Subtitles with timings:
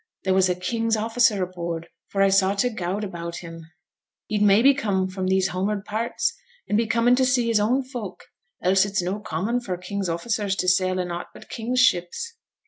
[0.23, 3.67] There was a king's officer aboard, for I saw t' gowd about him.'
[4.25, 6.33] 'He'd maybe come from these hom'ard parts,
[6.67, 8.23] and be comin' to see his own folk;
[8.63, 12.33] else it's no common for king's officers to sail in aught but king's ships.'